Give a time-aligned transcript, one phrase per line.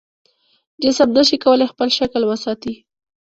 [0.83, 2.73] جسم نشي کولی خپل شکل وساتي.